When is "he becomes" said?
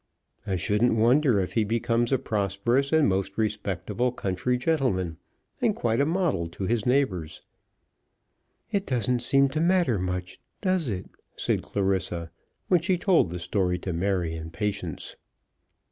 1.53-2.11